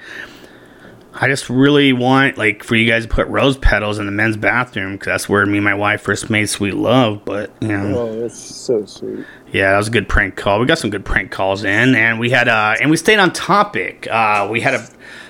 [1.21, 4.37] I just really want, like, for you guys to put rose petals in the men's
[4.37, 7.25] bathroom because that's where me and my wife first made sweet love.
[7.25, 9.25] But, you know, Oh, that's so sweet.
[9.53, 10.61] yeah, that was a good prank call.
[10.61, 13.33] We got some good prank calls in, and we had, uh, and we stayed on
[13.33, 14.07] topic.
[14.09, 14.87] Uh, we had a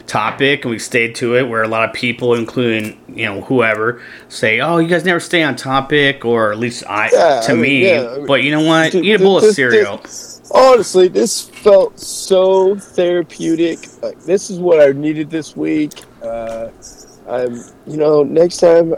[0.06, 4.02] topic and we stayed to it where a lot of people, including, you know, whoever,
[4.28, 7.54] say, oh, you guys never stay on topic, or at least I, Yeah, to I
[7.54, 7.88] mean, me.
[7.90, 8.94] yeah, I mean, but you know what?
[8.94, 10.02] Eat a bowl of cereal.
[10.50, 13.78] Honestly, this felt so therapeutic.
[14.02, 16.04] Like this is what I needed this week.
[16.22, 16.70] Uh,
[17.28, 18.94] I'm, you know, next time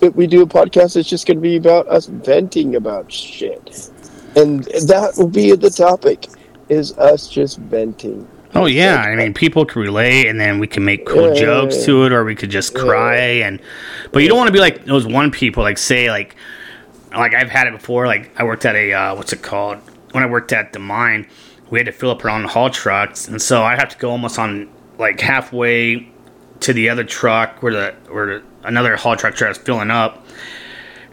[0.00, 3.90] that we do a podcast, it's just going to be about us venting about shit,
[4.34, 6.26] and that will be the topic.
[6.68, 8.26] Is us just venting.
[8.56, 11.78] Oh yeah, I mean, people can relate, and then we can make cool Yeah, jokes
[11.78, 13.16] yeah, to it, or we could just cry.
[13.16, 13.60] And
[14.12, 16.34] but you don't want to be like those one people, like say like
[17.18, 18.06] like I've had it before.
[18.06, 19.78] Like I worked at a uh, what's it called?
[20.12, 21.28] When I worked at the mine,
[21.70, 24.10] we had to fill up our own haul trucks, and so I'd have to go
[24.10, 26.08] almost on like halfway
[26.60, 30.26] to the other truck where the where another haul truck was filling up.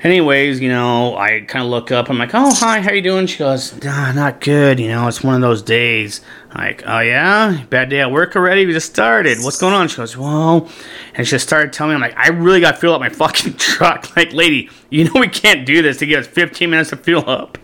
[0.04, 2.10] Anyways, you know, I kind of look up.
[2.10, 4.80] I'm like, "Oh, hi, how you doing?" She goes, nah, "Not good.
[4.80, 6.20] You know, it's one of those days."
[6.56, 8.66] Like, "Oh yeah, bad day at work already.
[8.66, 9.40] We just started.
[9.42, 10.70] What's going on?" She goes, "Well,"
[11.16, 13.10] and she just started telling me, "I'm like, I really got to fill up my
[13.24, 14.16] fucking truck.
[14.16, 15.98] Like, lady, you know we can't do this.
[15.98, 17.58] To give us 15 minutes to fill up."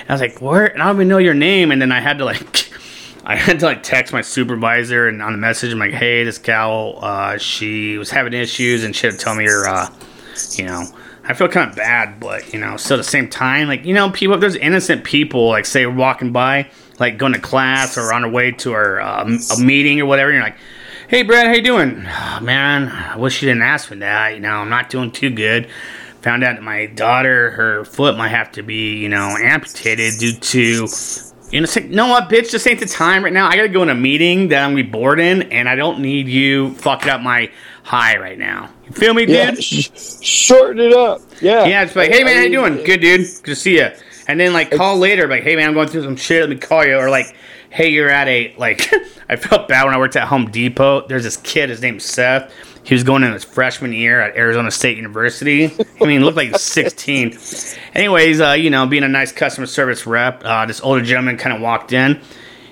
[0.00, 1.70] And I was like, "Where?" And I don't even know your name.
[1.70, 2.68] And then I had to like.
[3.22, 6.38] I had to like text my supervisor and on the message I'm like, hey, this
[6.38, 9.92] gal, uh, she was having issues and she had to tell me her, uh,
[10.52, 10.86] you know,
[11.22, 13.94] I feel kind of bad, but you know, still at the same time, like you
[13.94, 18.12] know, people, if there's innocent people, like say walking by, like going to class or
[18.12, 20.58] on our way to our uh, m- a meeting or whatever, and you're like,
[21.08, 22.06] hey, Brad, how you doing?
[22.06, 24.34] "Oh, man, I wish you didn't ask for that.
[24.34, 25.68] You know, I'm not doing too good.
[26.22, 30.34] Found out that my daughter, her foot might have to be, you know, amputated due
[30.34, 30.86] to
[31.50, 32.52] you know, say, know what, bitch?
[32.52, 33.48] This ain't the time right now.
[33.48, 36.00] I gotta go in a meeting that I'm gonna be bored in, and I don't
[36.00, 37.50] need you fucking up my
[37.82, 38.68] high right now.
[38.86, 39.34] You feel me, dude?
[39.34, 39.88] Yeah, sh-
[40.22, 41.22] shorten it up.
[41.40, 41.64] Yeah.
[41.64, 42.84] Yeah, it's like, hey man, how you doing?
[42.84, 43.20] Good, dude.
[43.42, 43.88] Good to see you.
[44.30, 46.40] And then like call later, like, hey man, I'm going through some shit.
[46.40, 46.96] Let me call you.
[46.96, 47.34] Or like,
[47.70, 48.88] hey, you're at a like.
[49.28, 51.06] I felt bad when I worked at Home Depot.
[51.06, 51.68] There's this kid.
[51.68, 52.52] His name's Seth.
[52.82, 55.66] He was going in his freshman year at Arizona State University.
[55.66, 57.38] I mean, he looked like he was 16.
[57.94, 61.54] Anyways, uh, you know, being a nice customer service rep, uh, this older gentleman kind
[61.54, 62.20] of walked in.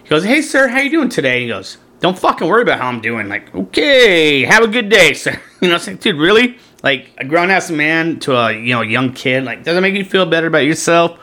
[0.02, 2.88] He goes, "Hey, sir, how you doing today?" He goes, "Don't fucking worry about how
[2.88, 5.40] I'm doing." Like, okay, have a good day, sir.
[5.60, 6.58] You know, I like, dude, really?
[6.82, 9.94] like a grown ass man to a you know young kid, like does it make
[9.94, 11.18] you feel better about yourself?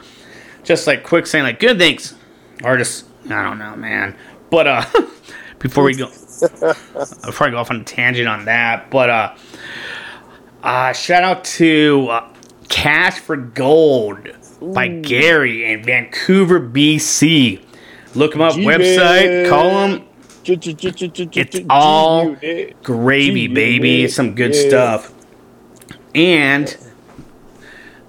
[0.66, 2.16] Just like quick saying like good thanks,
[2.64, 3.06] artists.
[3.26, 4.16] I don't know, man.
[4.50, 4.86] But uh,
[5.60, 6.08] before we go,
[7.24, 9.36] before I go off on a tangent on that, but uh,
[10.64, 12.34] uh shout out to uh,
[12.68, 14.28] Cash for Gold
[14.74, 17.64] by Gary in Vancouver, BC.
[18.16, 18.80] Look him up, G-Man.
[18.80, 20.06] website, call him.
[20.48, 22.36] It's all
[22.84, 24.04] gravy, baby.
[24.04, 24.68] It's some good Yeah.
[24.68, 25.14] stuff.
[26.14, 26.78] And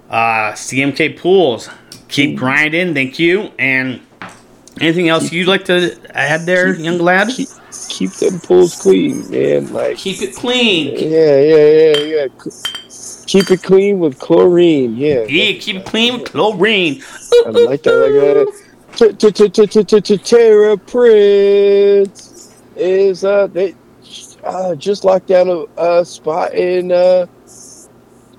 [0.09, 1.69] uh, CMK Pools,
[2.07, 2.93] keep grinding.
[2.93, 3.51] Thank you.
[3.59, 4.01] And
[4.81, 7.29] anything else you'd like to add there, young lad?
[7.29, 7.49] Keep,
[7.89, 9.71] keep them pools clean, man.
[9.73, 10.93] Like, Keep it clean.
[10.93, 12.27] yeah, yeah, yeah, yeah.
[13.25, 14.95] Keep it clean with chlorine.
[14.95, 17.03] Yeah, Yeah, keep it clean with chlorine.
[17.45, 17.97] I like that.
[17.97, 18.53] Like that.
[20.87, 23.75] Prince is uh they
[24.43, 25.65] uh, just locked down a,
[25.99, 27.25] a spot in uh,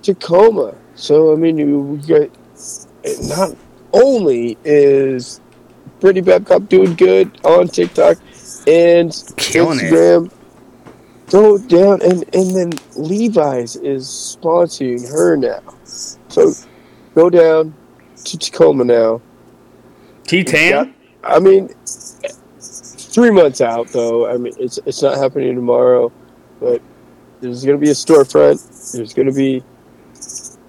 [0.02, 0.74] Tacoma.
[0.94, 2.00] So I mean, you
[3.28, 3.56] not
[3.92, 5.40] only is
[6.00, 8.18] Brittany Babcock doing good on TikTok
[8.66, 9.92] and Killing it.
[9.92, 10.32] Instagram.
[11.30, 15.60] Go down and and then Levi's is sponsoring her now.
[15.84, 16.52] So
[17.14, 17.74] go down
[18.24, 19.20] to Tacoma now.
[20.24, 20.94] T-Tan?
[21.24, 21.68] I mean,
[22.60, 24.28] three months out though.
[24.30, 26.12] I mean, it's it's not happening tomorrow,
[26.60, 26.80] but
[27.40, 28.92] there's going to be a storefront.
[28.92, 29.62] There's going to be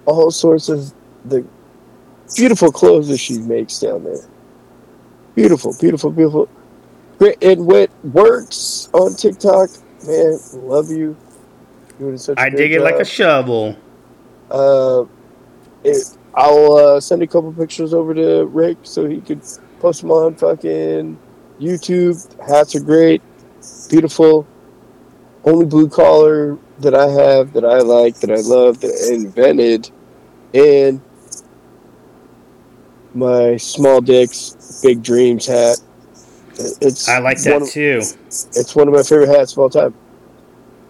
[0.06, 0.92] all sorts of
[1.24, 1.44] the
[2.36, 4.24] beautiful clothes that she makes down there.
[5.34, 6.48] Beautiful, beautiful, beautiful.
[7.18, 9.70] Great, and what works on TikTok,
[10.06, 11.16] man, love you.
[11.98, 13.76] Doing such I dig it like a shovel.
[14.50, 15.04] Uh,
[15.84, 19.42] it, I'll uh, send a couple pictures over to Rick so he could
[19.80, 21.18] post them on fucking
[21.60, 22.40] YouTube.
[22.46, 23.22] Hats are great,
[23.88, 24.46] beautiful.
[25.44, 29.90] Only blue collar that I have that I like that I love that I invented,
[30.54, 31.00] and
[33.14, 35.78] my small dicks big dreams hat.
[36.80, 38.02] It's I like that of- too.
[38.28, 39.94] it's one of my favorite hats of all time.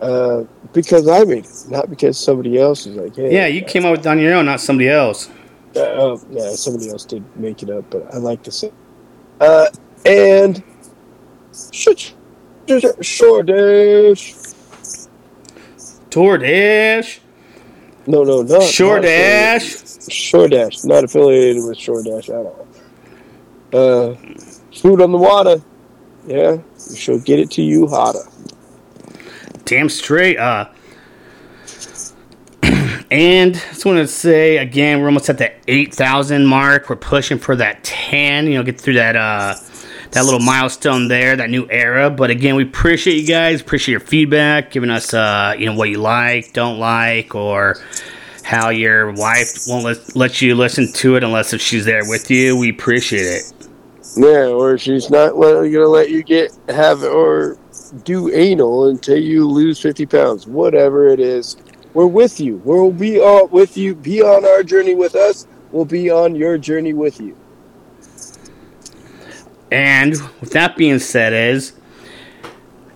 [0.00, 3.84] Uh, because I made it, not because somebody else is like, hey, Yeah, you came
[3.84, 5.28] up with it on your own, not somebody else.
[5.76, 8.72] uh, oh, yeah, somebody else did make it up, but I like to same.
[9.40, 9.66] Uh,
[10.06, 10.62] and
[11.72, 12.12] sh-
[12.66, 14.34] sh- short dash.
[16.08, 17.20] Tour Dash.
[18.06, 18.62] No, no, not
[20.08, 20.84] Short not Dash.
[20.84, 22.66] Not affiliated with Short Dash at all.
[23.72, 24.14] Uh,
[24.74, 25.62] food on the water.
[26.26, 26.58] Yeah,
[26.94, 28.20] she'll get it to you hotter.
[29.64, 30.38] Damn straight.
[30.38, 30.68] Uh,
[33.10, 36.88] and just want to say again, we're almost at the eight thousand mark.
[36.90, 38.46] We're pushing for that ten.
[38.46, 39.54] You know, get through that uh,
[40.12, 42.10] that little milestone there, that new era.
[42.10, 43.60] But again, we appreciate you guys.
[43.60, 47.76] Appreciate your feedback, giving us uh, you know what you like, don't like, or
[48.50, 52.28] how your wife won't let, let you listen to it unless if she's there with
[52.32, 52.56] you.
[52.56, 53.52] We appreciate it.
[54.16, 57.56] Yeah, or she's not gonna let you get have or
[58.02, 60.48] do anal until you lose fifty pounds.
[60.48, 61.58] Whatever it is,
[61.94, 62.56] we're with you.
[62.64, 63.94] We'll be all with you.
[63.94, 65.46] Be on our journey with us.
[65.70, 67.36] We'll be on your journey with you.
[69.70, 71.72] And with that being said, is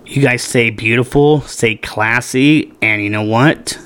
[0.04, 3.78] you guys stay beautiful, stay classy, and you know what?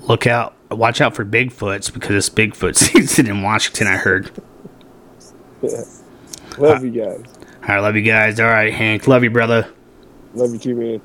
[0.00, 3.86] Look out, watch out for Bigfoots because it's Bigfoot season in Washington.
[3.86, 4.30] I heard.
[6.58, 7.22] Love you guys.
[7.62, 8.38] All right, love you guys.
[8.38, 9.68] All right, Hank, love you, brother.
[10.34, 11.00] Love you too, man.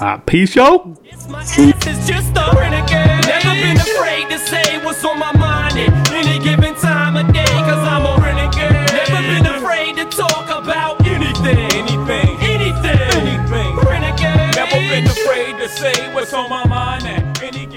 [0.00, 0.96] Uh, peace, yo.
[1.04, 3.26] It's my ass is just a renegade.
[3.26, 7.44] Never been afraid to say what's on my mind at any given time of day.
[7.44, 8.72] Cause I'm a renegade.
[8.92, 11.58] Never been afraid to talk about anything.
[11.72, 12.36] Anything.
[12.40, 12.98] Anything.
[13.12, 13.76] Anything.
[13.76, 14.56] Renegade.
[14.56, 16.63] Never been afraid to say what's on my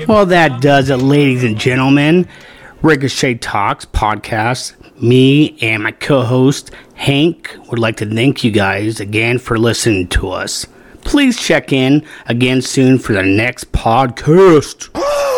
[0.08, 2.30] Well, that does it, ladies and gentlemen.
[2.82, 4.74] Rickochet Talks podcast.
[5.02, 10.08] Me and my co host, Hank, would like to thank you guys again for listening
[10.08, 10.66] to us.
[11.02, 14.90] Please check in again soon for the next podcast.